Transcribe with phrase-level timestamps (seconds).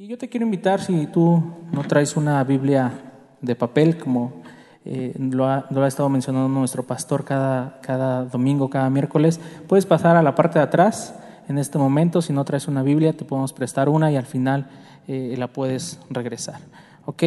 [0.00, 1.42] Y yo te quiero invitar, si tú
[1.72, 2.92] no traes una Biblia
[3.40, 4.42] de papel, como
[4.84, 10.22] eh, lo, ha, estado mencionando nuestro pastor cada, cada domingo, cada miércoles, puedes pasar a
[10.22, 11.16] la parte de atrás
[11.48, 12.22] en este momento.
[12.22, 14.68] Si no traes una Biblia, te podemos prestar una y al final
[15.08, 16.60] eh, la puedes regresar.
[17.04, 17.24] ¿Ok?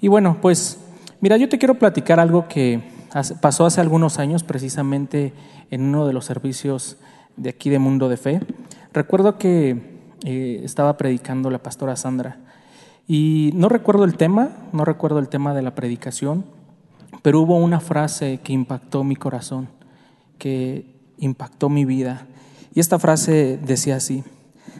[0.00, 0.80] Y bueno, pues
[1.20, 2.82] mira, yo te quiero platicar algo que
[3.40, 5.32] pasó hace algunos años, precisamente
[5.70, 6.96] en uno de los servicios
[7.36, 8.40] de aquí de Mundo de Fe.
[8.92, 9.89] Recuerdo que
[10.24, 12.38] eh, estaba predicando la pastora Sandra.
[13.08, 16.44] Y no recuerdo el tema, no recuerdo el tema de la predicación,
[17.22, 19.68] pero hubo una frase que impactó mi corazón,
[20.38, 20.86] que
[21.18, 22.26] impactó mi vida.
[22.74, 24.22] Y esta frase decía así,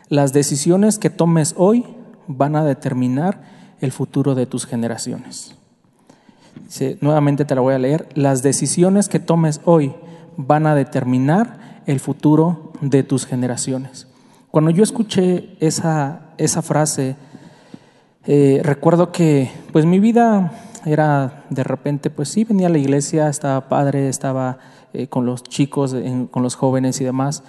[0.09, 1.85] las decisiones que tomes hoy
[2.27, 3.43] van a determinar
[3.81, 5.57] el futuro de tus generaciones.
[7.01, 9.95] nuevamente te la voy a leer, las decisiones que tomes hoy
[10.37, 14.07] van a determinar el futuro de tus generaciones.
[14.51, 17.15] Cuando yo escuché esa, esa frase,
[18.27, 20.53] eh, recuerdo que pues mi vida
[20.85, 24.59] era de repente, pues sí, venía a la iglesia, estaba padre, estaba
[24.93, 25.95] eh, con los chicos,
[26.33, 27.45] con los jóvenes y demás,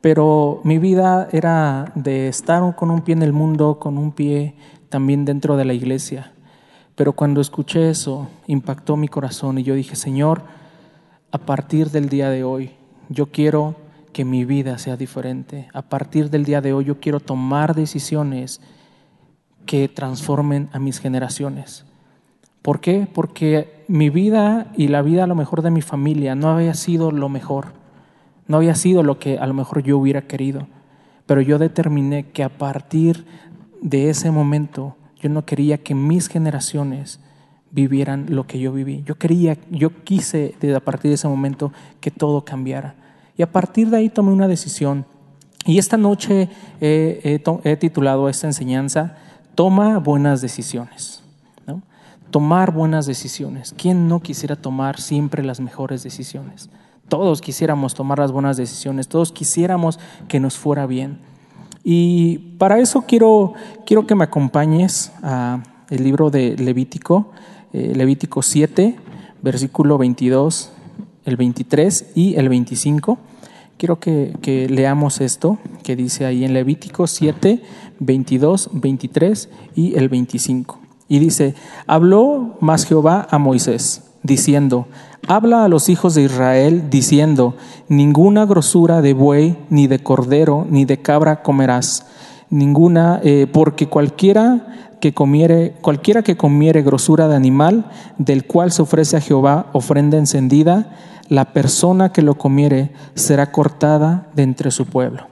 [0.00, 4.54] pero mi vida era de estar con un pie en el mundo, con un pie
[4.90, 6.34] también dentro de la iglesia.
[6.94, 10.42] Pero cuando escuché eso, impactó mi corazón y yo dije, Señor,
[11.32, 12.70] a partir del día de hoy,
[13.08, 13.74] yo quiero
[14.14, 15.68] que mi vida sea diferente.
[15.74, 18.62] A partir del día de hoy yo quiero tomar decisiones
[19.66, 21.84] que transformen a mis generaciones.
[22.62, 23.06] ¿Por qué?
[23.12, 27.10] Porque mi vida y la vida a lo mejor de mi familia no había sido
[27.10, 27.74] lo mejor,
[28.46, 30.66] no había sido lo que a lo mejor yo hubiera querido,
[31.26, 33.26] pero yo determiné que a partir
[33.82, 37.20] de ese momento yo no quería que mis generaciones
[37.70, 39.02] vivieran lo que yo viví.
[39.04, 42.94] Yo quería, yo quise desde a partir de ese momento que todo cambiara.
[43.36, 45.06] Y a partir de ahí tomé una decisión.
[45.66, 46.48] Y esta noche
[46.80, 49.16] he, titulado esta enseñanza,
[49.54, 51.22] Toma buenas decisiones.
[52.30, 53.72] Tomar buenas decisiones.
[53.78, 56.68] ¿Quién no quisiera tomar siempre las mejores decisiones?
[57.08, 61.18] Todos quisiéramos tomar las buenas decisiones, todos quisiéramos que nos fuera bien.
[61.84, 63.52] Y para eso quiero,
[63.86, 67.30] quiero que me acompañes a el libro de Levítico,
[67.72, 68.96] eh, Levítico 7,
[69.42, 70.72] versículo 22
[71.24, 73.18] el 23 y el 25.
[73.76, 77.62] Quiero que, leamos esto que dice ahí en Levítico 7,
[77.98, 80.78] 22, 23 y el 25.
[81.08, 81.54] Y dice,
[81.86, 84.86] habló más Jehová a Moisés, diciendo,
[85.26, 87.56] habla a los hijos de Israel, diciendo,
[87.88, 92.06] ninguna grosura de buey, ni de cordero, ni de cabra comerás,
[92.50, 98.80] ninguna, eh, porque cualquiera que comiere, cualquiera que comiere grosura de animal, del cual se
[98.80, 100.96] ofrece a Jehová ofrenda encendida,
[101.28, 105.26] la persona que lo comiere será cortada de entre su pueblo.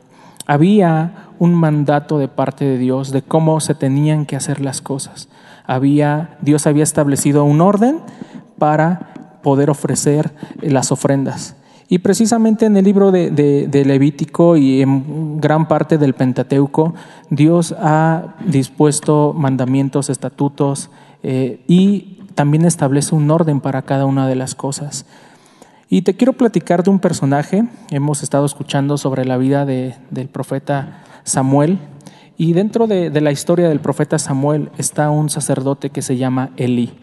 [0.47, 5.29] Había un mandato de parte de Dios de cómo se tenían que hacer las cosas.
[5.67, 8.01] Había, Dios había establecido un orden
[8.59, 11.57] para poder ofrecer las ofrendas.
[11.89, 16.95] Y precisamente en el libro de, Levítico y en gran parte del Pentateuco,
[17.29, 20.91] Dios ha dispuesto mandamientos, estatutos
[21.23, 25.05] eh, y también establece un orden para cada una de las cosas.
[25.93, 27.65] Y te quiero platicar de un personaje.
[27.91, 31.81] Hemos estado escuchando sobre la vida del profeta Samuel.
[32.39, 36.95] Y dentro de, la historia del profeta Samuel está un sacerdote que se llama Elí.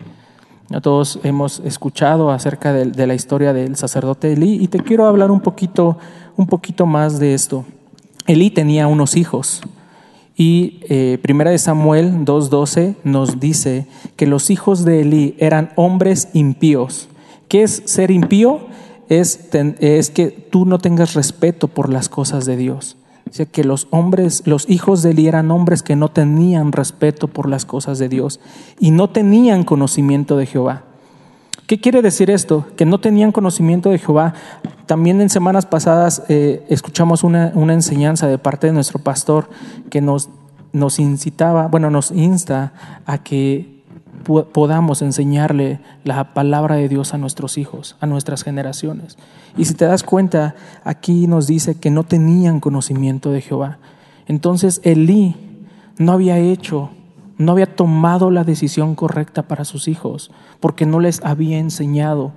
[0.81, 5.41] Todos hemos escuchado acerca de, la historia del sacerdote Elí y te quiero hablar un
[5.41, 6.00] poquito,
[6.35, 7.66] un poquito más de esto.
[8.25, 9.61] Elí tenía unos hijos
[10.35, 13.85] y eh, Primera de Samuel 2.12 nos dice
[14.16, 17.07] que los hijos de Elí eran hombres impíos.
[17.49, 18.61] ¿Qué es ser impío?
[19.09, 19.49] es,
[19.79, 22.95] es que tú no tengas respeto por las cosas de Dios.
[23.27, 27.47] O que los hombres, los hijos de Eli eran hombres que no tenían respeto por
[27.47, 28.39] las cosas de Dios
[28.79, 30.83] y no tenían conocimiento de Jehová.
[31.67, 32.65] ¿Qué quiere decir esto?
[32.75, 34.33] Que no tenían conocimiento de Jehová.
[34.88, 39.47] También en semanas pasadas eh, escuchamos una, una, enseñanza de parte de nuestro pastor
[39.91, 40.29] que nos,
[40.73, 43.78] nos incitaba, bueno, nos insta a que
[44.24, 49.18] podamos enseñarle la palabra de Dios a nuestros hijos, a nuestras generaciones.
[49.57, 53.77] Y si te das cuenta, aquí nos dice que no tenían conocimiento de Jehová.
[54.27, 55.36] Entonces Elí
[55.98, 56.89] no había hecho,
[57.38, 62.31] no había tomado la decisión correcta para sus hijos, porque no les había enseñado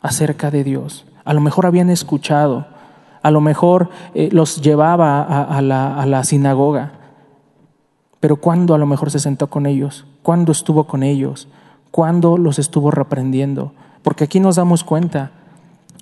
[0.00, 1.06] acerca de Dios.
[1.24, 2.66] A lo mejor habían escuchado,
[3.22, 6.92] a lo mejor eh, los llevaba a, la, sinagoga,
[8.20, 10.06] pero ¿cuándo a lo mejor se sentó con ellos?
[10.28, 11.48] ¿Cuándo estuvo con ellos?
[11.90, 13.72] ¿Cuándo los estuvo reprendiendo?
[14.02, 15.30] Porque aquí nos damos cuenta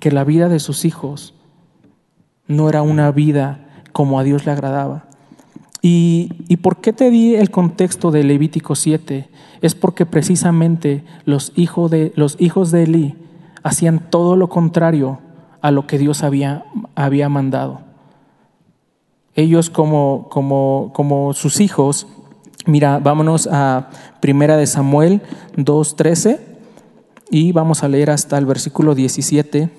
[0.01, 1.33] que la vida de sus hijos
[2.45, 5.05] no era una vida como a Dios le agradaba.
[5.81, 9.29] ¿Y, ¿Y por qué te di el contexto de Levítico 7?
[9.61, 13.15] Es porque precisamente los hijos de, los hijos de Elí
[13.63, 15.19] hacían todo lo contrario
[15.61, 16.65] a lo que Dios había,
[16.95, 17.79] había mandado.
[19.35, 22.07] Ellos como, como, como sus hijos,
[22.67, 25.21] mira, vámonos a Primera de Samuel
[25.55, 26.39] 2.13
[27.31, 29.69] y vamos a leer hasta el versículo 17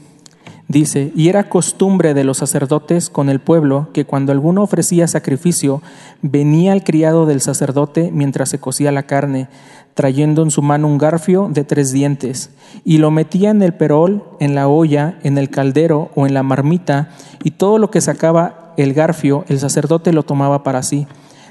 [0.69, 5.81] Dice, y era costumbre de los sacerdotes con el pueblo que cuando alguno ofrecía sacrificio,
[6.20, 9.49] venía el criado del sacerdote mientras se cocía la carne,
[9.94, 12.50] trayendo en su mano un garfio de tres dientes,
[12.85, 16.43] y lo metía en el perol, en la olla, en el caldero o en la
[16.43, 17.12] marmita,
[17.43, 21.06] y todo lo que sacaba el garfio, el sacerdote lo tomaba para sí.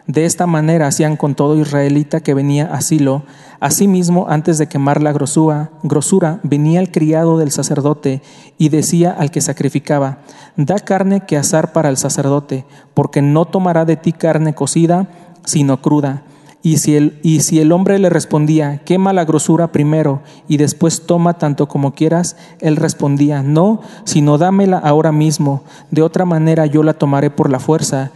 [0.07, 3.24] De esta manera hacían con todo israelita que venía a Silo.
[3.59, 8.21] Asimismo, antes de quemar la grosura, venía el criado del sacerdote
[8.57, 10.19] y decía al que sacrificaba,
[10.56, 15.09] da carne que asar para el sacerdote, porque no tomará de ti carne cocida,
[15.44, 16.24] sino cruda.
[16.63, 21.06] Y si, el, y si el hombre le respondía, quema la grosura primero y después
[21.06, 26.81] toma tanto como quieras, él respondía, no, sino dámela ahora mismo, de otra manera yo
[26.81, 28.12] la tomaré por la fuerza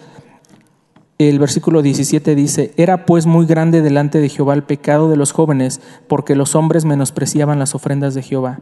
[1.30, 5.32] el versículo 17 dice, era pues muy grande delante de Jehová el pecado de los
[5.32, 8.60] jóvenes, porque los hombres menospreciaban las ofrendas de Jehová.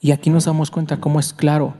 [0.00, 1.74] Y aquí nos damos cuenta cómo es claro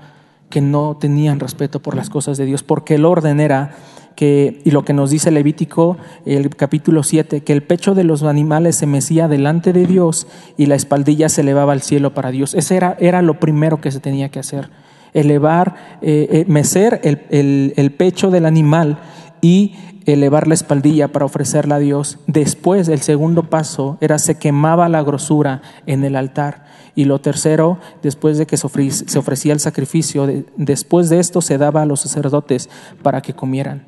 [0.50, 3.74] que no tenían respeto por las cosas de Dios, porque el orden era
[4.16, 5.96] que, y lo que nos dice Levítico,
[6.26, 10.26] el capítulo 7, que el pecho de los animales se mecía delante de Dios
[10.56, 12.54] y la espaldilla se elevaba al cielo para Dios.
[12.54, 14.70] Ese era, era lo primero que se tenía que hacer,
[15.12, 18.98] elevar, eh, eh, mecer el, el pecho del animal
[19.40, 19.74] y
[20.12, 22.18] elevar la espaldilla para ofrecerla a Dios.
[22.26, 26.66] Después, el segundo paso era se quemaba la grosura en el altar.
[26.94, 30.26] Y lo tercero, después de que se ofrecía el sacrificio,
[30.56, 32.68] después de esto se daba a los sacerdotes
[33.02, 33.84] para que comieran.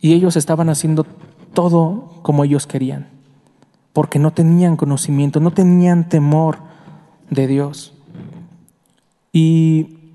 [0.00, 1.06] Y ellos estaban haciendo
[1.54, 3.08] todo como ellos querían,
[3.92, 6.58] porque no tenían conocimiento, no tenían temor
[7.30, 7.94] de Dios.
[9.32, 10.14] Y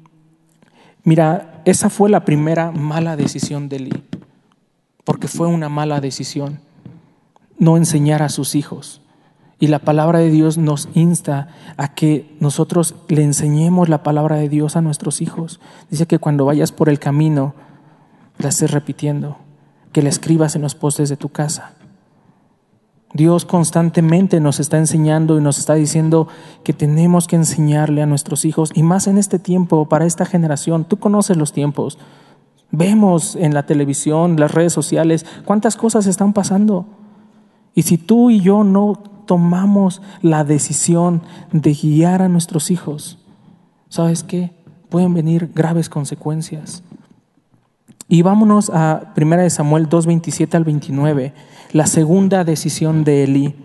[1.03, 4.08] mira, esa fue la primera mala decisión de Eli
[5.09, 6.59] porque fue una mala decisión
[7.57, 9.01] no enseñar a sus hijos.
[9.59, 11.47] Y la palabra de Dios nos insta
[11.77, 15.59] a que nosotros le enseñemos la palabra de Dios a nuestros hijos.
[15.89, 17.55] Dice que cuando vayas por el camino,
[18.37, 19.37] la estés repitiendo,
[19.93, 21.71] que la escribas en los postes de tu casa.
[23.11, 26.27] Dios constantemente nos está enseñando y nos está diciendo
[26.63, 30.85] que tenemos que enseñarle a nuestros hijos, y más en este tiempo, para esta generación.
[30.85, 31.97] Tú conoces los tiempos.
[32.71, 36.85] Vemos en la televisión, las redes sociales, cuántas cosas están pasando.
[37.73, 38.93] Y si tú y yo no
[39.25, 41.21] tomamos la decisión
[41.51, 43.19] de guiar a nuestros hijos,
[43.87, 44.51] ¿sabes qué?
[44.89, 46.83] Pueden venir graves consecuencias.
[48.07, 51.33] Y vámonos a 1 Samuel 2, 27 al 29,
[51.73, 53.55] la segunda decisión de Elí.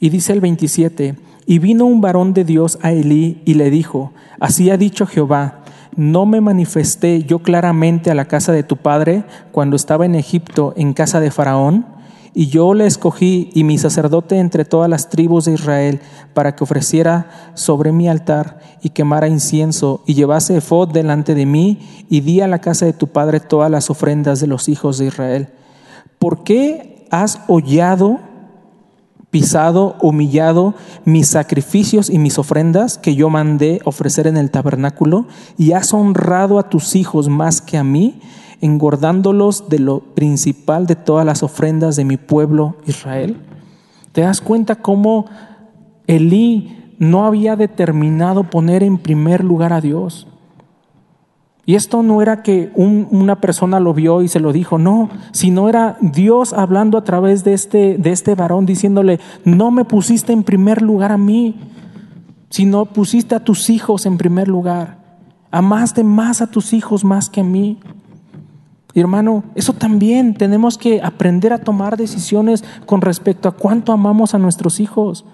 [0.00, 1.16] Y dice el 27,
[1.46, 5.61] y vino un varón de Dios a Elí y le dijo, así ha dicho Jehová,
[5.96, 10.72] ¿no me manifesté yo claramente a la casa de tu padre cuando estaba en Egipto
[10.76, 11.86] en casa de Faraón?
[12.34, 16.00] Y yo le escogí y mi sacerdote entre todas las tribus de Israel
[16.32, 22.06] para que ofreciera sobre mi altar y quemara incienso y llevase efod delante de mí
[22.08, 25.06] y di a la casa de tu padre todas las ofrendas de los hijos de
[25.06, 25.48] Israel.
[26.18, 28.20] ¿Por qué has hollado
[29.32, 30.74] pisado, humillado
[31.06, 36.58] mis sacrificios y mis ofrendas que yo mandé ofrecer en el tabernáculo, y has honrado
[36.58, 38.20] a tus hijos más que a mí,
[38.60, 43.38] engordándolos de lo principal de todas las ofrendas de mi pueblo Israel.
[44.12, 45.24] ¿Te das cuenta cómo
[46.06, 50.28] Elí no había determinado poner en primer lugar a Dios?
[51.64, 55.68] Y esto no era que una persona lo vio y se lo dijo, no, sino
[55.68, 60.42] era Dios hablando a través de este, de este varón diciéndole, no me pusiste en
[60.42, 61.60] primer lugar a mí,
[62.50, 64.98] sino pusiste a tus hijos en primer lugar.
[65.52, 67.78] Amaste más a tus hijos más que a mí.
[68.94, 74.38] hermano, eso también tenemos que aprender a tomar decisiones con respecto a cuánto amamos a
[74.38, 75.24] nuestros hijos.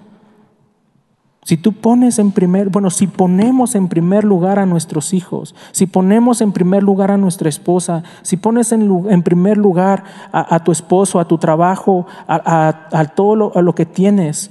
[1.49, 5.87] Si tú pones en primer, bueno, si ponemos en primer lugar a nuestros hijos, si
[5.87, 11.19] ponemos en primer lugar a nuestra esposa, si pones en, primer lugar a, tu esposo,
[11.19, 14.51] a tu trabajo, a, todo lo, lo que tienes,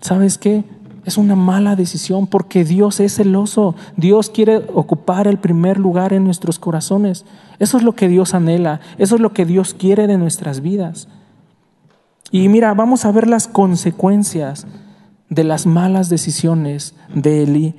[0.00, 0.64] ¿sabes qué?
[1.04, 3.74] Es una mala decisión porque Dios es celoso.
[3.98, 7.26] Dios quiere ocupar el primer lugar en nuestros corazones.
[7.58, 8.80] Eso es lo que Dios anhela.
[8.96, 11.08] Eso es lo que Dios quiere de nuestras vidas.
[12.30, 14.66] Y mira, vamos a ver las consecuencias
[15.32, 17.74] de las malas decisiones de Eli.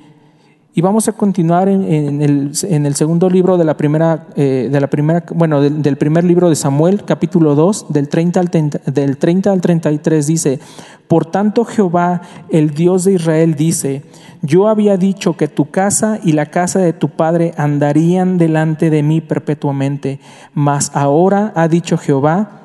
[0.76, 5.24] Y vamos a continuar en, el, segundo libro de la primera, eh, de la primera
[5.32, 8.50] bueno, del, primer libro de Samuel, capítulo 2, del 30, al
[8.92, 10.58] del 30 al 33, dice,
[11.06, 14.02] Por tanto Jehová, el Dios de Israel, dice,
[14.42, 19.04] Yo había dicho que tu casa y la casa de tu padre andarían delante de
[19.04, 20.18] mí perpetuamente,
[20.54, 22.64] mas ahora ha dicho Jehová,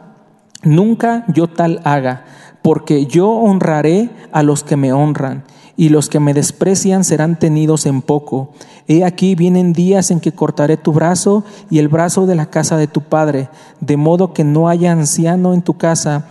[0.64, 2.26] Nunca yo tal haga,
[2.62, 5.44] porque yo honraré a los que me honran
[5.80, 8.50] y los que me desprecian serán tenidos en poco.
[8.90, 12.76] He aquí vienen días en que cortaré tu brazo y el brazo de la casa
[12.76, 13.48] de tu padre,
[13.80, 16.26] de modo que no haya anciano en tu casa.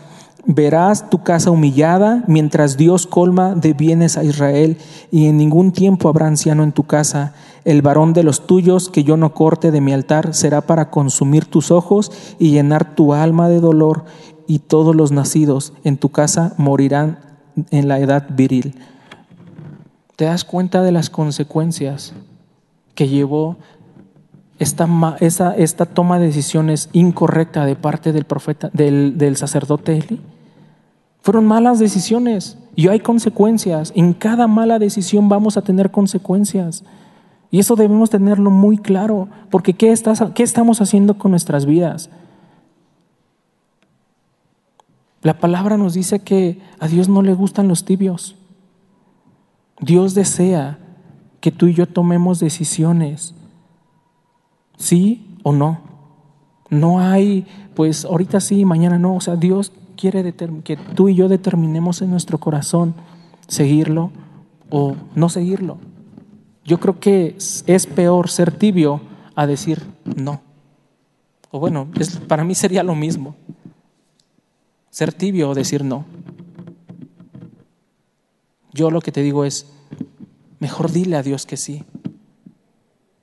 [0.44, 4.76] Verás tu casa humillada mientras Dios colma de bienes a Israel,
[5.10, 7.32] y en ningún tiempo habrá anciano en tu casa.
[7.64, 11.46] El varón de los tuyos que yo no corte de mi altar será para consumir
[11.46, 14.04] tus ojos y llenar tu alma de dolor,
[14.48, 17.20] y todos los nacidos en tu casa morirán
[17.70, 18.74] en la edad viril
[20.18, 22.12] te das cuenta de las consecuencias
[22.96, 23.56] que llevó
[24.58, 24.88] esta,
[25.20, 30.20] esta toma de decisiones incorrecta de parte del profeta, del, del sacerdote Eli.
[31.20, 33.92] Fueron malas decisiones y hay consecuencias.
[33.94, 36.82] En cada mala decisión vamos a tener consecuencias.
[37.52, 42.10] Y eso debemos tenerlo muy claro, porque ¿qué, estás, qué estamos haciendo con nuestras vidas?
[45.28, 48.34] La palabra nos dice que a Dios no le gustan los tibios.
[49.78, 50.78] Dios desea
[51.42, 53.34] que tú y yo tomemos decisiones,
[54.78, 55.80] sí o no.
[56.70, 59.16] No hay, pues ahorita sí, mañana no.
[59.16, 60.32] O sea, Dios quiere
[60.64, 62.94] que tú y yo determinemos en nuestro corazón
[63.48, 64.10] seguirlo
[64.70, 65.76] o no seguirlo.
[66.64, 69.02] Yo creo que es peor ser tibio
[69.34, 70.40] a decir no.
[71.50, 71.86] O bueno,
[72.28, 73.36] para mí sería lo mismo.
[74.98, 76.06] Ser tibio o decir no.
[78.72, 79.68] Yo lo que te digo es,
[80.58, 81.84] mejor dile a Dios que sí.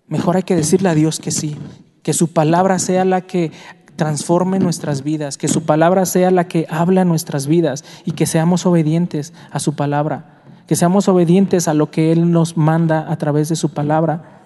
[0.08, 1.58] Mejor hay que decirle a Dios que sí.
[2.02, 3.52] Que su palabra sea la que
[3.98, 8.66] transforme nuestras vidas, que su palabra sea la que habla nuestras vidas y que seamos
[8.66, 13.50] obedientes a su palabra, que seamos obedientes a lo que Él nos manda a través
[13.50, 14.46] de su palabra.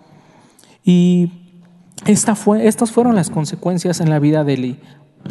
[0.83, 1.31] Y
[2.07, 4.79] esta fue, estas fueron las consecuencias en la vida de Eli,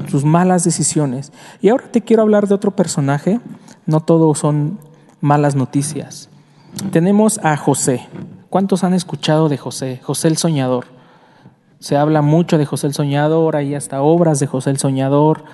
[0.09, 1.33] sus malas decisiones.
[1.61, 3.41] Y ahora te quiero hablar de otro personaje,
[3.87, 4.79] no todos son
[5.21, 6.29] malas noticias.
[6.93, 8.07] Tenemos a José.
[8.51, 10.01] ¿Cuántos han escuchado de José?
[10.03, 10.87] José el Soñador.
[11.81, 15.45] Se habla mucho de José el Soñador, hay hasta obras de José el Soñador.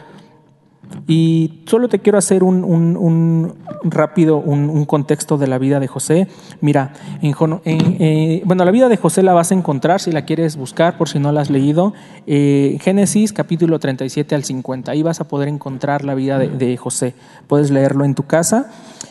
[1.07, 6.29] Y solo te quiero hacer un, rápido un, contexto de la vida de José.
[6.61, 7.35] Mira, en,
[7.65, 11.09] eh, bueno, la vida de José la vas a encontrar si la quieres buscar, por
[11.09, 11.93] si no la has leído.
[12.27, 14.93] Eh, Génesis capítulo 37 al 50.
[14.93, 17.15] Ahí vas a poder encontrar la vida de, de José.
[17.49, 18.71] Puedes leerlo en tu casa.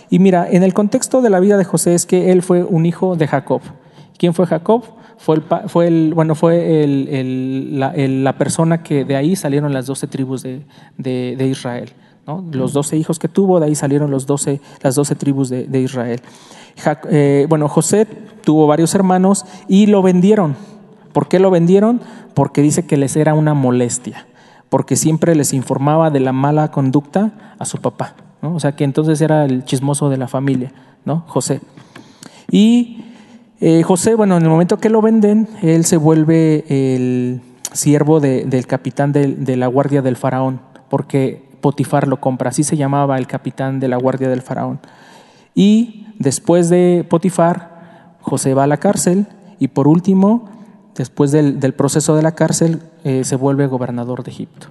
[0.09, 2.87] Y mira, en el contexto de la vida de José es que él fue un
[2.87, 3.61] hijo de Jacob.
[4.17, 4.83] ¿Quién fue Jacob?
[5.23, 10.05] Fue el, fue el bueno, fue el, la, persona que de ahí salieron las doce
[10.05, 10.65] tribus de,
[10.97, 11.91] de, Israel.
[12.27, 12.43] ¿no?
[12.51, 16.19] Los doce hijos que tuvo, de ahí salieron los doce, las doce tribus de, Israel.
[17.09, 18.05] Eh, bueno, José
[18.43, 20.57] tuvo varios hermanos y lo vendieron.
[21.13, 22.01] ¿Por qué lo vendieron?
[22.33, 24.27] Porque dice que les era una molestia,
[24.67, 28.15] porque siempre les informaba de la mala conducta a su papá.
[28.41, 30.73] O sea que entonces era el chismoso de la familia,
[31.05, 31.23] ¿no?
[31.27, 31.61] José.
[32.51, 33.12] Y
[33.65, 37.39] eh, José, bueno, en el momento que lo venden, él se vuelve el
[37.71, 43.17] siervo del capitán de, la guardia del faraón, porque Potifar lo compra, así se llamaba
[43.17, 44.81] el capitán de la guardia del faraón.
[45.55, 49.27] Y después de Potifar, José va a la cárcel
[49.59, 50.49] y por último,
[50.93, 54.67] después del, proceso de la cárcel, eh, se vuelve gobernador de Egipto.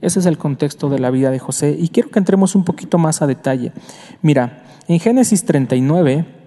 [0.00, 2.98] Ese es el contexto de la vida de José y quiero que entremos un poquito
[2.98, 3.72] más a detalle.
[4.22, 6.37] Mira, en Génesis 39,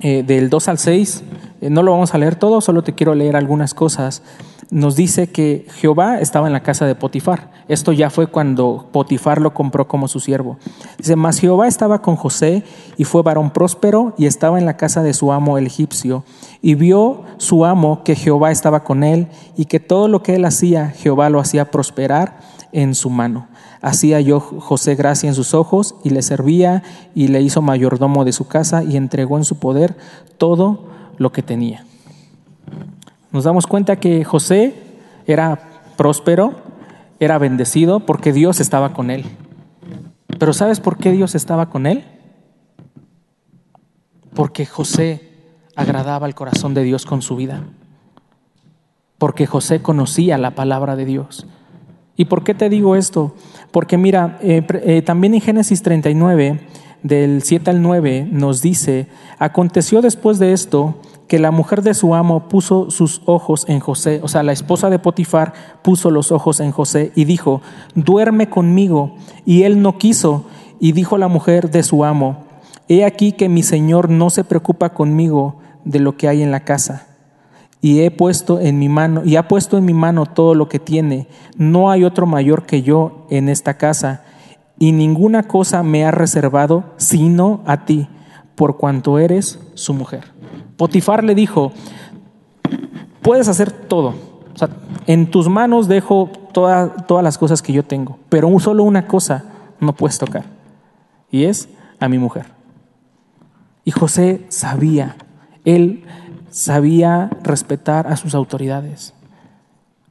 [0.00, 1.22] eh, del 2 al 6,
[1.60, 4.22] eh, no lo vamos a leer todo, solo te quiero leer algunas cosas.
[4.70, 7.52] Nos dice que Jehová estaba en la casa de Potifar.
[7.68, 10.58] Esto ya fue cuando Potifar lo compró como su siervo.
[10.98, 12.64] Dice, mas Jehová estaba con José
[12.96, 16.24] y fue varón próspero y estaba en la casa de su amo el egipcio.
[16.60, 20.44] Y vio su amo que Jehová estaba con él y que todo lo que él
[20.44, 22.40] hacía, Jehová lo hacía prosperar
[22.72, 23.46] en su mano.
[23.84, 26.82] Hacía yo José gracia en sus ojos y le servía
[27.14, 29.94] y le hizo mayordomo de su casa y entregó en su poder
[30.38, 30.86] todo
[31.18, 31.84] lo que tenía.
[33.30, 34.72] Nos damos cuenta que José
[35.26, 36.54] era próspero,
[37.20, 39.26] era bendecido porque Dios estaba con él.
[40.38, 42.04] Pero ¿sabes por qué Dios estaba con él?
[44.32, 45.28] Porque José
[45.76, 47.64] agradaba el corazón de Dios con su vida.
[49.18, 51.46] Porque José conocía la palabra de Dios.
[52.16, 53.34] ¿Y por qué te digo esto?
[53.74, 56.60] Porque mira, eh, eh, también en Génesis 39,
[57.02, 59.08] del 7 al 9, nos dice,
[59.40, 60.94] aconteció después de esto
[61.26, 64.90] que la mujer de su amo puso sus ojos en José, o sea, la esposa
[64.90, 67.62] de Potifar puso los ojos en José y dijo,
[67.96, 69.16] duerme conmigo.
[69.44, 70.44] Y él no quiso,
[70.78, 72.44] y dijo la mujer de su amo,
[72.86, 76.60] he aquí que mi señor no se preocupa conmigo de lo que hay en la
[76.60, 77.08] casa.
[77.84, 80.78] Y he puesto en mi mano, y ha puesto en mi mano todo lo que
[80.78, 81.28] tiene.
[81.58, 84.24] No hay otro mayor que yo en esta casa,
[84.78, 88.08] y ninguna cosa me ha reservado sino a ti,
[88.54, 90.24] por cuanto eres su mujer.
[90.78, 91.72] Potifar le dijo,
[93.20, 94.14] puedes hacer todo,
[95.06, 99.44] en tus manos dejo todas las cosas que yo tengo, pero solo una cosa
[99.78, 100.44] no puedes tocar,
[101.30, 101.68] y es
[102.00, 102.46] a mi mujer.
[103.84, 105.16] Y José sabía,
[105.66, 106.04] él
[106.54, 109.12] sabía respetar a sus autoridades,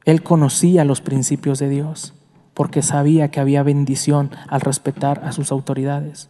[0.04, 2.12] él conocía los principios de Dios,
[2.52, 6.28] porque sabía que había bendición al respetar a sus autoridades.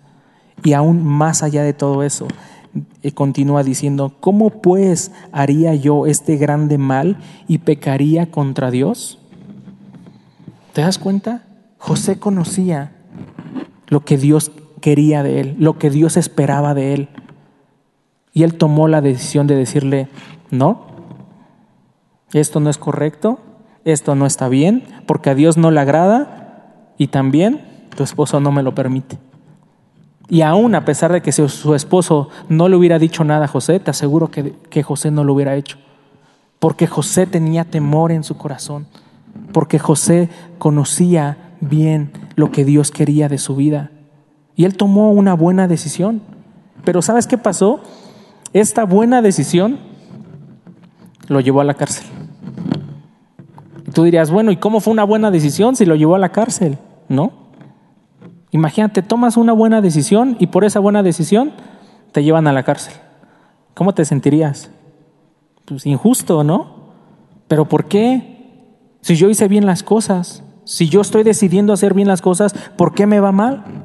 [0.63, 2.29] Y aún más allá de todo eso,
[3.03, 7.17] y continúa diciendo, ¿cómo pues haría yo este grande mal
[7.49, 9.19] y pecaría contra Dios?
[10.75, 11.43] ¿Te das cuenta?
[11.77, 12.93] José conocía
[13.89, 17.09] lo que Dios quería de él, lo que Dios esperaba de él.
[18.35, 20.09] Y él tomó la decisión de decirle,
[20.51, 20.87] no,
[22.33, 23.39] esto no es correcto,
[23.85, 27.65] esto no está bien, porque a Dios no le agrada y también
[27.97, 29.19] tu esposo no me lo permite.
[30.29, 33.79] Y aún a pesar de que su esposo no le hubiera dicho nada a José,
[33.79, 35.79] te aseguro que, que José no lo hubiera hecho.
[36.59, 38.87] Porque José tenía temor en su corazón.
[39.53, 43.91] Porque José conocía bien lo que Dios quería de su vida.
[44.57, 46.23] Y él tomó una buena decisión.
[46.85, 47.81] Pero ¿sabes qué pasó?
[48.55, 49.79] Esta buena decisión
[51.27, 52.07] lo llevó a la cárcel.
[53.93, 56.79] Tú dirías, bueno, ¿y cómo fue una buena decisión si lo llevó a la cárcel?
[57.09, 57.33] ¿No?
[58.53, 61.53] Imagínate, tomas una buena decisión y por esa buena decisión
[62.13, 62.95] te llevan a la cárcel.
[63.75, 64.71] ¿Cómo te sentirías?
[65.65, 66.93] Pues injusto, ¿no?
[67.49, 68.69] Pero ¿por qué?
[69.01, 72.95] Si yo hice bien las cosas, si yo estoy decidiendo hacer bien las cosas, ¿por
[72.95, 73.84] qué me va mal?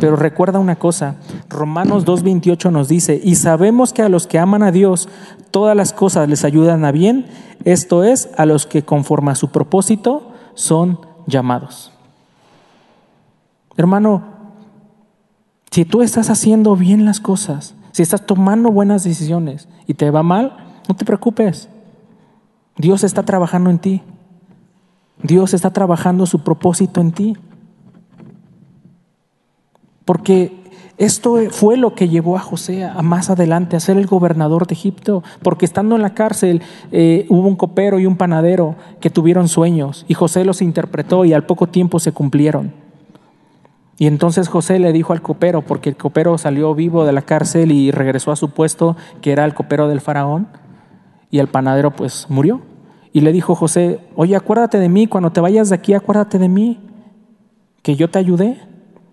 [0.00, 1.16] Pero recuerda una cosa,
[1.50, 5.08] Romanos 2.28 nos dice, y sabemos que a los que aman a Dios,
[5.50, 7.26] todas las cosas les ayudan a bien,
[7.64, 11.92] esto es, a los que conforme a su propósito son llamados.
[13.76, 14.22] Hermano,
[15.70, 20.22] si tú estás haciendo bien las cosas, si estás tomando buenas decisiones y te va
[20.22, 20.56] mal,
[20.88, 21.68] no te preocupes.
[22.76, 24.02] Dios está trabajando en ti.
[25.22, 27.36] Dios está trabajando su propósito en ti.
[30.10, 30.50] Porque
[30.98, 34.74] esto fue lo que llevó a José a más adelante a ser el gobernador de
[34.74, 39.46] Egipto, porque estando en la cárcel eh, hubo un copero y un panadero que tuvieron
[39.46, 42.72] sueños y José los interpretó y al poco tiempo se cumplieron.
[43.98, 47.70] Y entonces José le dijo al copero, porque el copero salió vivo de la cárcel
[47.70, 50.48] y regresó a su puesto, que era el copero del faraón,
[51.30, 52.62] y el panadero pues murió.
[53.12, 56.48] Y le dijo José, oye, acuérdate de mí, cuando te vayas de aquí, acuérdate de
[56.48, 56.80] mí,
[57.84, 58.69] que yo te ayudé.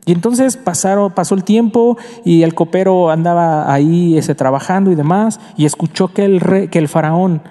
[0.07, 5.65] Y entonces pasó el tiempo y el copero andaba ahí ese, trabajando y demás, y
[5.65, 7.41] escuchó que el, rey, que el faraón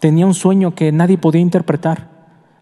[0.00, 2.08] tenía un sueño que nadie podía interpretar.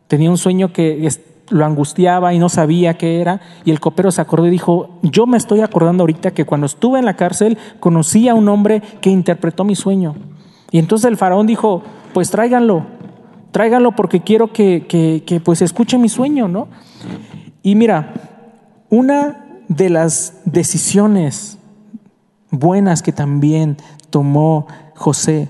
[0.07, 1.09] Tenía un sueño que
[1.49, 3.41] lo angustiaba y no sabía qué era.
[3.65, 6.99] Y el copero se acordó y dijo, yo me estoy acordando ahorita que cuando estuve
[6.99, 10.15] en la cárcel conocí a un hombre que interpretó mi sueño.
[10.71, 11.83] Y entonces el faraón dijo,
[12.13, 12.85] pues tráiganlo,
[13.51, 16.69] tráiganlo porque quiero que, que, que pues escuche mi sueño, ¿no?
[17.63, 18.13] Y mira,
[18.91, 21.59] una de las decisiones
[22.51, 23.77] buenas que también
[24.11, 25.49] tomó José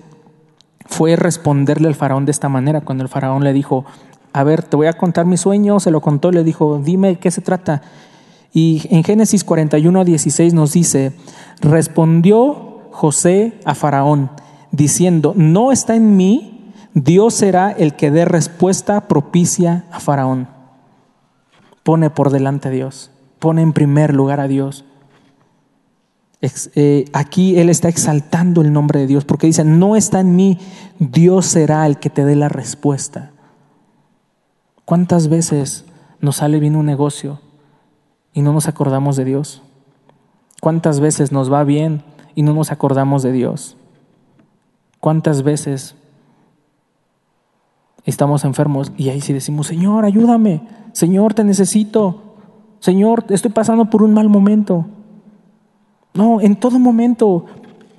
[0.86, 3.84] fue responderle al faraón de esta manera, cuando el faraón le dijo,
[4.32, 7.30] a ver, te voy a contar mi sueño, se lo contó, le dijo, dime qué
[7.30, 7.82] se trata.
[8.52, 11.12] Y en Génesis 41, 16 nos dice,
[11.60, 14.30] respondió José a Faraón,
[14.72, 20.48] diciendo, no está en mí, Dios será el que dé respuesta propicia a Faraón.
[21.82, 24.84] Pone por delante a Dios, pone en primer lugar a Dios.
[26.40, 30.58] Eh, aquí él está exaltando el nombre de Dios porque dice, no está en mí,
[30.98, 33.32] Dios será el que te dé la respuesta.
[34.84, 35.84] ¿Cuántas veces
[36.20, 37.40] nos sale bien un negocio
[38.32, 39.62] y no nos acordamos de Dios?
[40.60, 42.02] ¿Cuántas veces nos va bien
[42.34, 43.76] y no nos acordamos de Dios?
[45.00, 45.94] ¿Cuántas veces
[48.04, 52.27] estamos enfermos y ahí sí decimos, Señor, ayúdame, Señor, te necesito,
[52.80, 54.86] Señor, estoy pasando por un mal momento?
[56.14, 57.44] No, en todo momento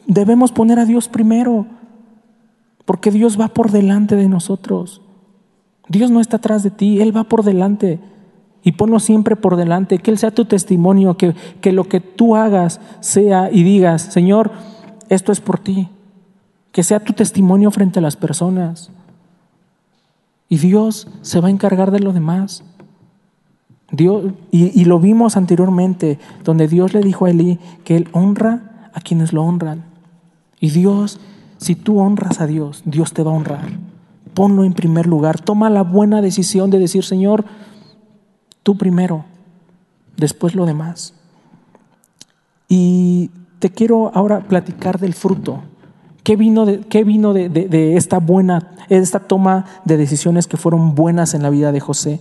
[0.08, 1.66] debemos poner a Dios primero,
[2.86, 5.02] porque Dios va por delante de nosotros.
[5.88, 8.00] Dios no está atrás de ti, Él va por delante.
[8.64, 12.36] Y ponlo siempre por delante, que Él sea tu testimonio, que, que lo que tú
[12.36, 14.52] hagas sea y digas, Señor,
[15.08, 15.90] esto es por ti.
[16.72, 18.92] que sea tu testimonio frente a las personas.
[20.48, 22.64] Y Dios se va a encargar de lo demás.
[23.92, 28.90] Dios, y, y, lo vimos anteriormente, donde Dios le dijo a Elí que Él honra
[28.94, 29.84] a quienes lo honran.
[30.60, 31.20] Y Dios,
[31.58, 33.70] si tú honras a Dios, Dios te va a honrar.
[34.34, 35.40] Ponlo en primer lugar.
[35.40, 37.46] Toma la buena decisión de decir, Señor,
[38.64, 39.26] tú primero,
[40.18, 41.14] después lo demás.
[42.68, 45.62] Y te quiero ahora platicar del fruto.
[46.24, 50.94] ¿Qué vino, de, qué vino de, de, esta buena, esta toma de decisiones que fueron
[50.94, 52.20] buenas en la vida de José?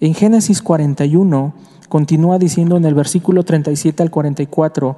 [0.00, 1.54] En Génesis 41
[1.88, 4.96] continúa diciendo en el versículo 37 al 44,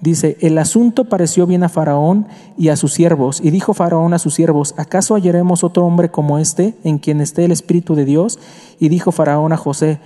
[0.00, 2.26] dice, el asunto pareció bien a Faraón
[2.58, 6.38] y a sus siervos, y dijo Faraón a sus siervos, ¿acaso hallaremos otro hombre como
[6.38, 8.38] este, en quien esté el Espíritu de Dios?
[8.78, 10.00] Y dijo Faraón a José,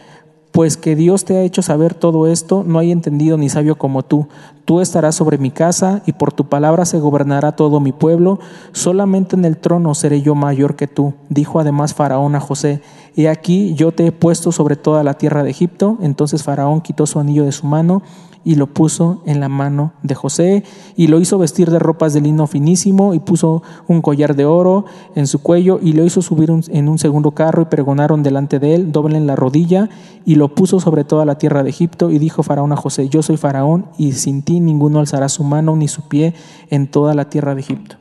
[0.57, 4.03] pues que Dios te ha hecho saber todo esto, no hay entendido ni sabio como
[4.05, 4.27] tú.
[4.65, 8.39] Tú estarás sobre mi casa y por tu palabra se gobernará todo mi pueblo.
[8.73, 11.13] Solamente en el trono seré yo mayor que tú.
[11.29, 12.81] Dijo además Faraón a José,
[13.17, 15.97] He aquí yo te he puesto sobre toda la tierra de Egipto.
[16.03, 18.03] Entonces Faraón quitó su anillo de su mano
[18.45, 20.63] y lo puso en la mano de José
[20.97, 24.85] y lo hizo vestir de ropas de lino finísimo y puso un collar de oro
[25.17, 28.77] en su cuello y lo hizo subir en un segundo carro y pregonaron delante de
[28.77, 29.89] él, doble en la rodilla
[30.25, 33.21] y lo puso sobre toda la tierra de Egipto y dijo Faraón a José, yo
[33.21, 36.35] soy Faraón y sin ti ninguno alzará su mano ni su pie
[36.71, 37.97] en toda la tierra de Egipto.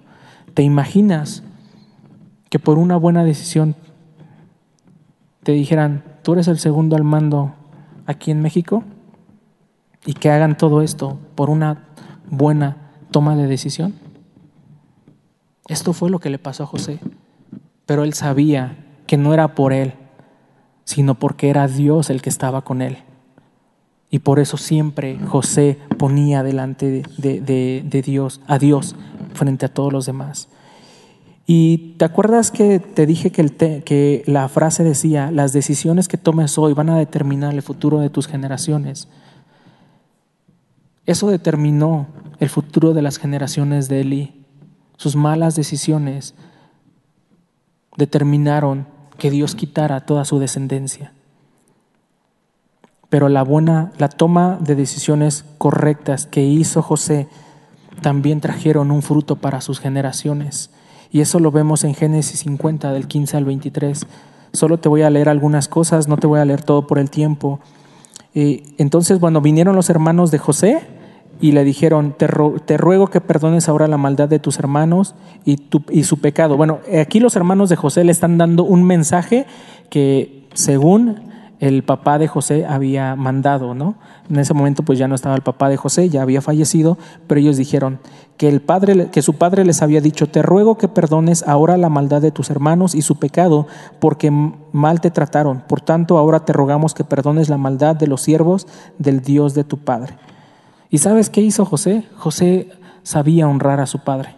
[0.53, 1.41] ¿Te imaginas
[2.51, 3.75] que por una buena decisión
[5.45, 7.53] te dijeran, tú eres el segundo al mando
[8.05, 8.83] aquí en México?
[10.05, 11.87] y que hagan todo esto por una
[12.29, 12.77] buena
[13.11, 13.95] toma de decisión.
[15.67, 16.99] Esto fue lo que le pasó a José,
[17.85, 18.77] pero él sabía
[19.07, 19.93] que no era por él,
[20.83, 22.99] sino porque era Dios el que estaba con él.
[24.11, 28.95] Y por eso siempre José ponía delante de, de, Dios, a Dios,
[29.33, 30.47] frente a todos los demás.
[31.47, 36.73] Y te acuerdas que te dije que, la frase decía, las decisiones que tomes hoy
[36.73, 39.07] van a determinar el futuro de tus generaciones.
[41.05, 42.07] Eso determinó
[42.39, 44.45] el futuro de las generaciones de Eli.
[44.97, 46.33] Sus malas decisiones
[47.95, 48.87] determinaron
[49.19, 51.13] que Dios quitara toda su descendencia.
[53.09, 57.27] Pero la buena, la toma de decisiones correctas que hizo José
[58.01, 60.71] también trajeron un fruto para sus generaciones.
[61.15, 64.05] Y eso lo vemos en Génesis 50, del 15 al 23.
[64.51, 67.09] Solo te voy a leer algunas cosas, no te voy a leer todo por el
[67.09, 67.61] tiempo.
[68.33, 70.81] Eh, entonces, bueno, vinieron los hermanos de José
[71.39, 75.55] y le dijeron, te, ruego que perdones ahora la maldad de tus hermanos y,
[75.89, 76.57] y su pecado.
[76.57, 79.45] Bueno, aquí los hermanos de José le están dando un mensaje
[79.89, 83.95] que según el papá de José había mandado, ¿no?
[84.29, 86.97] En ese momento pues ya no estaba el papá de José, ya había fallecido,
[87.27, 87.99] pero ellos dijeron
[88.37, 91.89] que el padre que su padre les había dicho, "Te ruego que perdones ahora la
[91.89, 93.67] maldad de tus hermanos y su pecado,
[93.99, 95.63] porque mal te trataron.
[95.67, 98.67] Por tanto, ahora te rogamos que perdones la maldad de los siervos
[98.97, 100.17] del Dios de tu padre."
[100.89, 102.05] ¿Y sabes qué hizo José?
[102.17, 102.71] José
[103.03, 104.35] sabía honrar a su padre.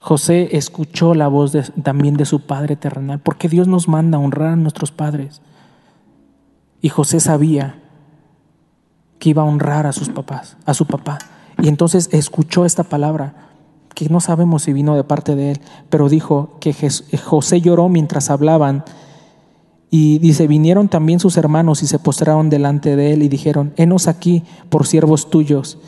[0.00, 4.56] José escuchó la voz también de su padre terrenal, porque Dios nos manda honrar a
[4.56, 5.42] nuestros padres.
[6.80, 7.80] Y José sabía
[9.18, 11.18] que iba a honrar a sus papás, a su papá.
[11.62, 13.48] Y entonces escuchó esta palabra,
[13.94, 16.74] que no sabemos si vino de parte de él, pero dijo que
[17.24, 18.84] José lloró mientras hablaban
[19.90, 24.06] y dice, vinieron también sus hermanos y se postraron delante de él y dijeron, henos
[24.06, 25.78] aquí por siervos tuyos.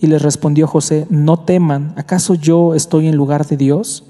[0.00, 4.04] Y les respondió José, no teman, ¿acaso yo estoy en lugar de Dios?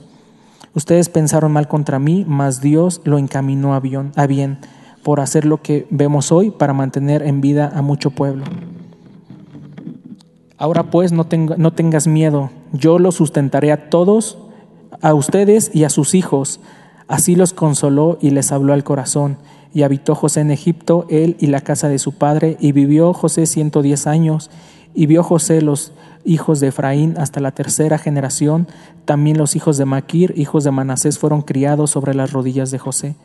[0.75, 4.59] Ustedes pensaron mal contra mí, mas Dios lo encaminó a bien, a bien
[5.05, 8.45] por hacer lo que vemos hoy para mantener en vida a mucho pueblo.
[10.57, 14.39] Ahora pues no, no tengas miedo, yo los sustentaré a todos,
[15.01, 16.61] a ustedes y a sus hijos
[17.09, 19.37] Así los consoló y les habló al corazón.
[19.73, 23.47] Y habitó José en Egipto, él y la casa de su padre, y vivió José
[23.47, 24.51] ciento diez años,
[24.95, 25.93] y vio José los
[26.25, 28.69] hijos de Efraín hasta la tercera generación,
[29.05, 33.17] también los hijos de Maquir, hijos de Manasés, fueron criados sobre las rodillas de José.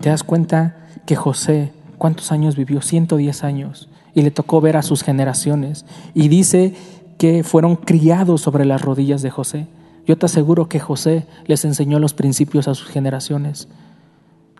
[0.00, 2.80] ¿Te das cuenta que José, cuántos años vivió?
[2.80, 3.87] Ciento diez años,
[4.18, 6.74] y le tocó ver a sus generaciones, y dice
[7.18, 9.68] que fueron criados sobre las rodillas de José.
[10.06, 13.68] Yo te aseguro que José les enseñó los principios a sus generaciones.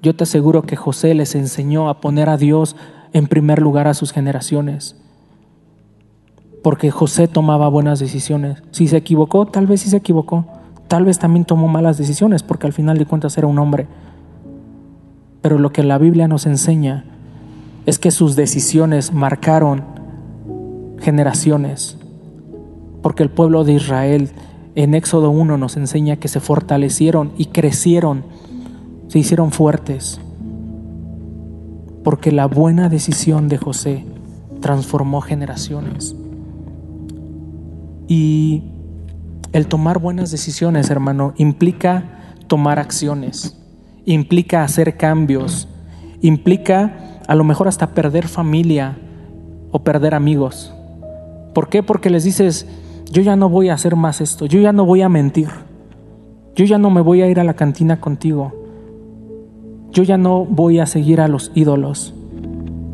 [0.01, 2.77] Yo te aseguro que José les enseñó a poner a Dios
[3.13, 4.95] en primer lugar a sus generaciones.
[6.63, 8.63] Porque José tomaba buenas decisiones.
[8.71, 10.47] Si se equivocó, tal vez sí se equivocó.
[10.87, 13.89] Tal vez también tomó malas decisiones porque al final de cuentas era un hombre.
[15.43, 17.07] Pero lo que la Biblia nos enseña
[17.89, 19.83] es que sus decisiones marcaron
[21.01, 21.97] generaciones.
[23.01, 24.31] Porque el pueblo de Israel
[24.75, 28.25] en Éxodo 1 nos enseña que se fortalecieron y crecieron,
[29.07, 30.21] se hicieron fuertes,
[32.05, 34.05] porque la buena decisión de José
[34.61, 36.15] transformó generaciones.
[38.07, 38.65] Y
[39.55, 43.57] el tomar buenas decisiones, hermano, implica tomar acciones,
[44.05, 45.69] implica hacer cambios,
[46.21, 48.97] implica a lo mejor hasta perder familia
[49.71, 50.75] o perder amigos.
[51.55, 51.83] ¿Por qué?
[51.83, 52.67] Porque les dices,
[53.13, 55.49] yo ya no voy a hacer más esto, yo ya no voy a mentir,
[56.57, 58.55] yo ya no me voy a ir a la cantina contigo,
[59.93, 62.15] yo ya no voy a seguir a los ídolos.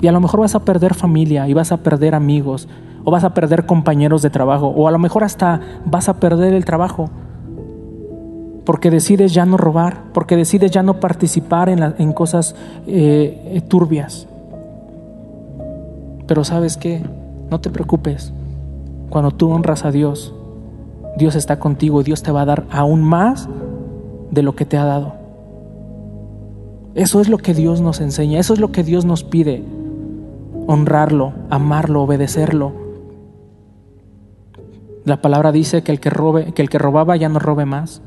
[0.02, 2.68] Y a lo mejor vas a perder familia y vas a perder amigos
[3.04, 6.52] o vas a perder compañeros de trabajo o a lo mejor hasta vas a perder
[6.52, 7.08] el trabajo
[8.64, 12.54] porque decides ya no robar, porque decides ya no participar en, cosas
[12.86, 14.26] eh, turbias.
[16.26, 17.02] Pero sabes qué,
[17.50, 18.32] no te preocupes,
[19.10, 20.34] cuando tú honras a Dios,
[21.16, 23.48] Dios está contigo y Dios te va a dar aún más
[24.30, 25.14] de lo que te ha dado.
[26.94, 29.62] Eso es lo que Dios nos enseña, eso es lo que Dios nos pide.
[30.66, 32.72] Honrarlo, amarlo, obedecerlo.
[35.04, 38.00] La palabra dice que el que, robe, que el que robaba ya no robe más.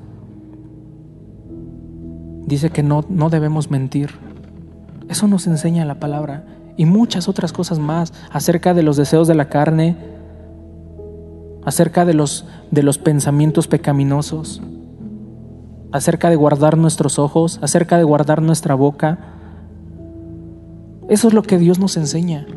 [2.47, 4.11] Dice que no, no debemos mentir.
[5.09, 6.45] Eso nos enseña la palabra.
[6.77, 9.97] Y muchas otras cosas más acerca de los deseos de la carne,
[11.65, 14.61] acerca de los, de los pensamientos pecaminosos,
[15.91, 19.19] acerca de guardar nuestros ojos, acerca de guardar nuestra boca.
[21.09, 22.47] Eso es lo que Dios nos enseña.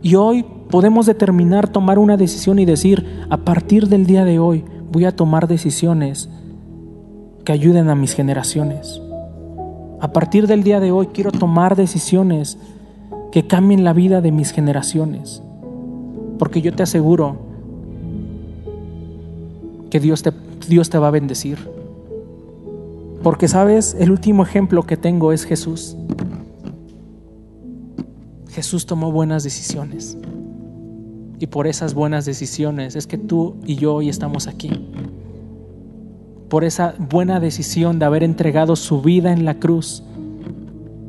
[0.00, 4.64] Y hoy podemos determinar, tomar una decisión y decir, a partir del día de hoy
[4.90, 6.30] voy a tomar decisiones
[7.44, 9.00] que ayuden a mis generaciones.
[10.00, 12.58] A partir del día de hoy quiero tomar decisiones
[13.30, 15.42] que cambien la vida de mis generaciones.
[16.38, 17.36] Porque yo te aseguro
[19.90, 20.32] que Dios te,
[20.68, 21.58] Dios te va a bendecir.
[23.22, 25.96] Porque sabes, el último ejemplo que tengo es Jesús.
[28.50, 30.18] Jesús tomó buenas decisiones.
[31.38, 34.91] Y por esas buenas decisiones es que tú y yo hoy estamos aquí.
[36.52, 40.02] Por esa buena decisión de haber entregado su vida en la cruz,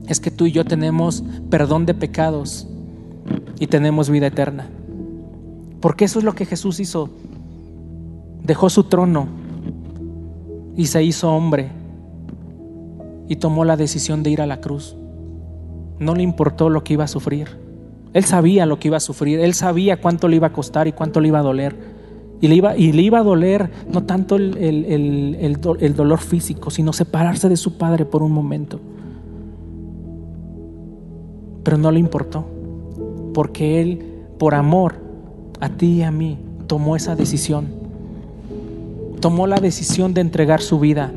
[0.08, 2.66] es que tú y yo tenemos perdón de pecados
[3.60, 4.70] y tenemos vida eterna.
[5.82, 7.10] Porque eso es lo que Jesús hizo
[8.42, 9.28] dejó su trono
[10.78, 11.72] y se hizo hombre
[13.28, 14.96] y tomó la decisión de ir a la cruz.
[16.00, 17.50] No le importó lo que iba a sufrir.
[18.14, 20.94] Él sabía lo que iba a sufrir, él sabía cuánto le iba a costar y
[20.94, 21.93] cuánto le iba a doler.
[22.44, 26.92] Y le iba, y le iba a doler no tanto el, el dolor físico, sino
[26.92, 28.82] separarse de su padre por un momento.
[31.64, 32.46] Pero no le importó,
[33.34, 34.00] porque él,
[34.38, 34.96] por amor
[35.62, 37.84] a ti y a mí, tomó esa decisión
[39.24, 41.10] tomó la decisión de entregar su vida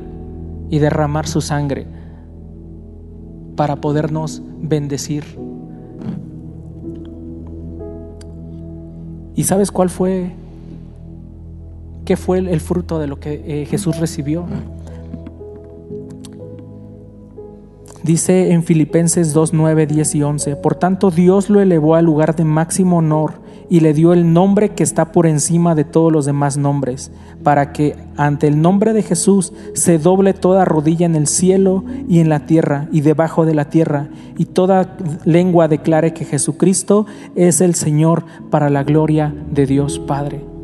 [0.70, 1.88] y derramar su sangre
[3.56, 5.24] para podernos bendecir.
[9.34, 10.30] ¿Y sabes cuál fue?
[12.06, 14.46] ¿Qué fue el, fruto de lo que eh, Jesús recibió?
[18.04, 22.36] Dice en Filipenses 2, 9, 10 y 11, por tanto Dios lo elevó al lugar
[22.36, 26.26] de máximo honor y le dio el nombre que está por encima de todos los
[26.26, 27.10] demás nombres,
[27.42, 32.20] para que ante el nombre de Jesús se doble toda rodilla en el cielo y
[32.20, 37.60] en la tierra y debajo de la tierra, y toda lengua declare que Jesucristo es
[37.60, 40.55] el Señor para la gloria de Dios Padre.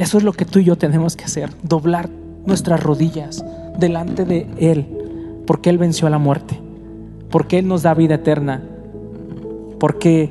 [0.00, 2.10] Eso es lo que tú y yo tenemos que hacer, doblar
[2.44, 3.44] nuestras rodillas
[3.78, 4.86] delante de Él,
[5.46, 6.58] porque Él venció a la muerte,
[7.30, 8.64] porque Él nos da vida eterna
[9.80, 10.30] porque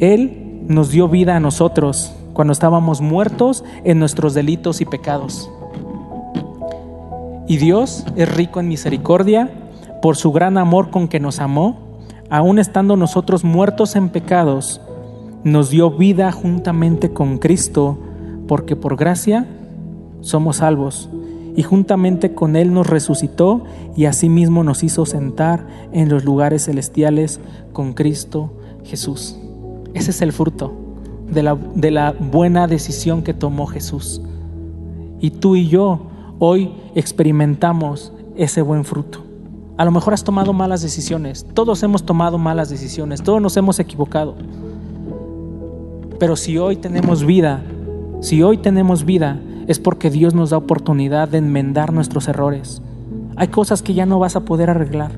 [0.00, 5.50] Él nos dio vida a nosotros cuando estábamos muertos en nuestros delitos y pecados.
[7.46, 9.50] Y Dios es rico en misericordia
[10.02, 11.78] por su gran amor con que nos amó,
[12.30, 14.80] aun estando nosotros muertos en pecados,
[15.44, 17.98] nos dio vida juntamente con Cristo,
[18.48, 19.46] porque por gracia
[20.20, 21.08] somos salvos,
[21.58, 23.64] y juntamente con Él nos resucitó
[23.96, 27.40] y asimismo nos hizo sentar en los lugares celestiales
[27.72, 28.52] con Cristo
[28.84, 29.36] Jesús.
[29.92, 30.72] Ese es el fruto
[31.28, 34.22] de la, de la buena decisión que tomó Jesús.
[35.20, 36.02] Y tú y yo
[36.38, 39.24] hoy experimentamos ese buen fruto.
[39.76, 43.80] A lo mejor has tomado malas decisiones, todos hemos tomado malas decisiones, todos nos hemos
[43.80, 44.36] equivocado.
[46.20, 47.62] Pero si hoy tenemos vida,
[48.20, 52.82] si hoy tenemos vida, es porque Dios nos da oportunidad de enmendar nuestros errores.
[53.36, 55.12] Hay cosas que ya no vas a poder arreglar.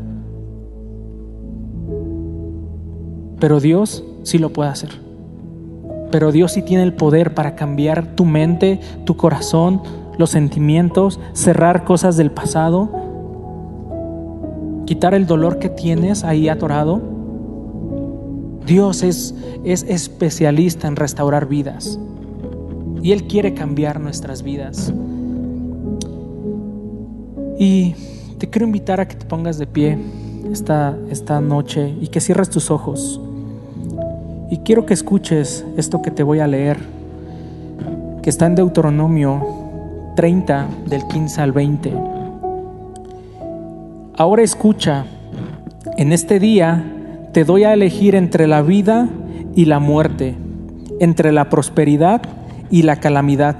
[3.38, 4.90] Pero Dios sí lo puede hacer.
[6.10, 9.80] pero Dios sí tiene el poder para cambiar tu mente, tu corazón,
[10.18, 12.90] los sentimientos, cerrar cosas del pasado,
[14.86, 17.00] quitar el dolor que tienes ahí atorado.
[18.66, 22.00] Dios es, es especialista en restaurar vidas
[23.02, 24.92] y Él quiere cambiar nuestras vidas.
[27.58, 27.94] Y
[28.38, 29.98] te quiero invitar a que te pongas de pie
[30.50, 33.20] esta, esta noche y que cierres tus ojos.
[34.50, 36.78] Y quiero que escuches esto que te voy a leer,
[38.22, 39.46] que está en Deuteronomio
[40.16, 41.92] 30 del 15 al 20.
[44.16, 45.06] Ahora escucha,
[45.96, 46.84] en este día
[47.32, 49.08] te doy a elegir entre la vida
[49.54, 50.34] y la muerte,
[50.98, 52.22] entre la prosperidad
[52.70, 53.56] y la calamidad,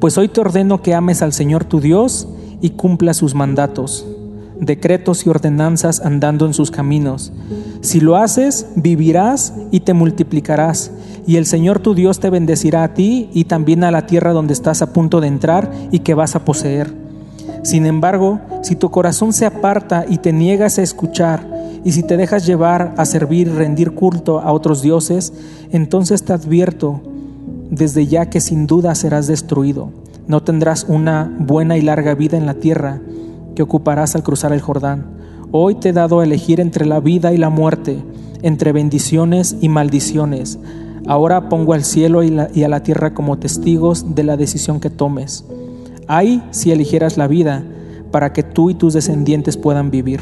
[0.00, 2.28] pues hoy te ordeno que ames al Señor tu Dios
[2.60, 4.06] y cumpla sus mandatos,
[4.58, 7.32] decretos y ordenanzas andando en sus caminos.
[7.82, 10.90] Si lo haces, vivirás y te multiplicarás,
[11.24, 14.54] y el Señor tu Dios te bendecirá a ti y también a la tierra donde
[14.54, 16.92] estás a punto de entrar y que vas a poseer.
[17.62, 21.46] Sin embargo, si tu corazón se aparta y te niegas a escuchar,
[21.84, 25.32] y si te dejas llevar a servir y rendir culto a otros dioses,
[25.70, 27.00] entonces te advierto
[27.72, 29.90] desde ya que sin duda serás destruido
[30.26, 33.00] no tendrás una buena y larga vida en la tierra
[33.54, 35.04] que ocuparás al cruzar el Jordán.
[35.50, 38.02] Hoy te he dado a elegir entre la vida y la muerte,
[38.42, 40.58] entre bendiciones y maldiciones.
[41.06, 45.44] Ahora pongo al cielo y, a la tierra como testigos de la decisión que tomes.
[46.06, 47.64] Hay si eligieras la vida
[48.12, 50.20] para que tú y tus descendientes puedan vivir.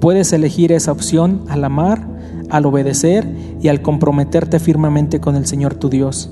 [0.00, 2.06] Puedes elegir esa opción al amar,
[2.50, 3.26] al obedecer
[3.60, 6.30] y al comprometerte firmemente con el Señor tu Dios.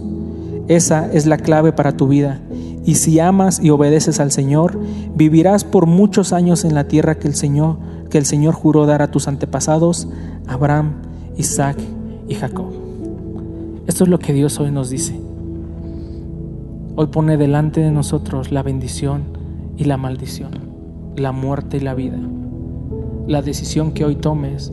[0.69, 2.41] Esa es la clave para tu vida.
[2.85, 4.79] Y si amas y obedeces al Señor,
[5.15, 7.79] vivirás por muchos años en la tierra que el Señor,
[8.11, 10.09] que el Señor juró dar a tus antepasados,
[10.47, 10.93] Abraham,
[11.37, 11.77] Isaac
[12.29, 12.73] y Jacob.
[13.87, 15.19] Esto es lo que Dios hoy nos dice.
[16.97, 19.23] Hoy pone delante de nosotros la bendición
[19.77, 20.51] y la maldición,
[21.17, 22.19] la muerte y la vida.
[23.27, 24.73] La decisión que hoy tomes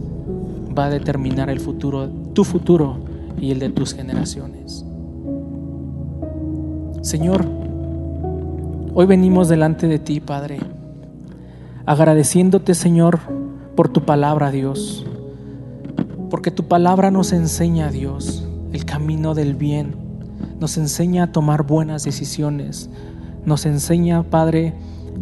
[0.78, 2.98] va a determinar el futuro, tu futuro
[3.40, 4.86] y el de tus generaciones.
[7.02, 7.46] Señor,
[8.94, 10.60] hoy venimos delante de ti, Padre,
[11.86, 13.20] agradeciéndote, Señor,
[13.76, 15.06] por tu palabra, Dios,
[16.30, 19.96] porque tu palabra nos enseña, Dios, el camino del bien,
[20.60, 22.90] nos enseña a tomar buenas decisiones,
[23.46, 24.74] nos enseña, Padre,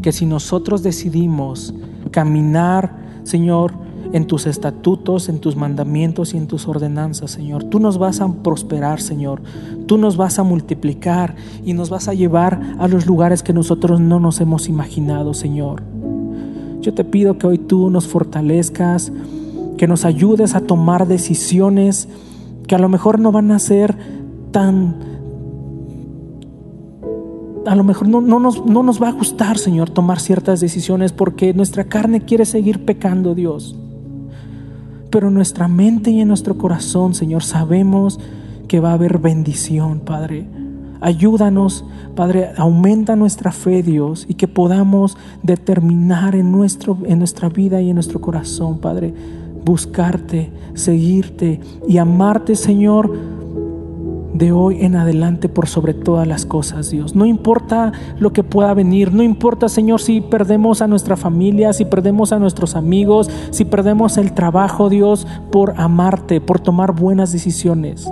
[0.01, 1.73] que si nosotros decidimos
[2.11, 3.73] caminar, Señor,
[4.13, 7.63] en tus estatutos, en tus mandamientos y en tus ordenanzas, Señor.
[7.63, 9.41] Tú nos vas a prosperar, Señor.
[9.87, 13.99] Tú nos vas a multiplicar y nos vas a llevar a los lugares que nosotros
[13.99, 15.81] no nos hemos imaginado, Señor.
[16.79, 19.11] Yo te pido que hoy tú nos fortalezcas,
[19.77, 22.07] que nos ayudes a tomar decisiones
[22.67, 23.97] que a lo mejor no van a ser
[24.51, 25.11] tan...
[27.65, 31.53] A lo mejor no, nos, no nos va a gustar, Señor, tomar ciertas decisiones porque
[31.53, 33.77] nuestra carne quiere seguir pecando, Dios
[35.13, 38.19] pero en nuestra mente y en nuestro corazón, Señor, sabemos
[38.67, 40.47] que va a haber bendición, Padre.
[41.01, 47.79] Ayúdanos, Padre, aumenta nuestra fe, Dios, y que podamos determinar en, nuestro, en nuestra vida
[47.79, 49.13] y en nuestro corazón, Padre,
[49.63, 53.15] buscarte, seguirte y amarte, Señor,
[54.33, 57.15] de hoy en adelante por sobre todas las cosas, Dios.
[57.15, 61.85] No importa lo que pueda venir, no importa, Señor, si perdemos a nuestra familia, si
[61.85, 68.11] perdemos a nuestros amigos, si perdemos el trabajo, Dios, por amarte, por tomar buenas decisiones.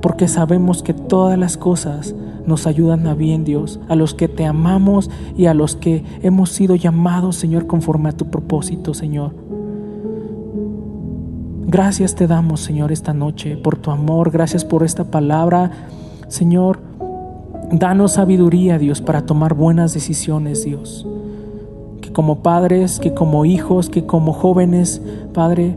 [0.00, 2.14] Porque sabemos que todas las cosas
[2.46, 6.50] nos ayudan a bien, Dios, a los que te amamos y a los que hemos
[6.50, 9.41] sido llamados, Señor, conforme a tu propósito, Señor.
[11.72, 14.30] Gracias te damos, Señor, esta noche por tu amor.
[14.30, 15.70] Gracias por esta palabra.
[16.28, 16.80] Señor,
[17.70, 21.06] danos sabiduría, Dios, para tomar buenas decisiones, Dios.
[22.02, 25.00] Que como padres, que como hijos, que como jóvenes,
[25.32, 25.74] Padre,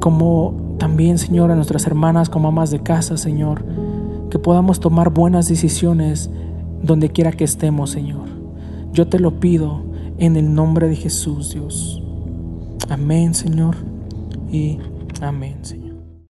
[0.00, 3.62] como también, Señor, a nuestras hermanas como amas de casa, Señor,
[4.30, 6.28] que podamos tomar buenas decisiones
[6.82, 8.26] donde quiera que estemos, Señor.
[8.92, 9.84] Yo te lo pido
[10.18, 12.02] en el nombre de Jesús, Dios.
[12.88, 13.89] Amén, Señor
[14.50, 14.78] y
[15.20, 15.89] amén, Señor.